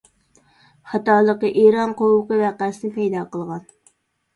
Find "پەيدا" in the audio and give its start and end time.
3.01-3.33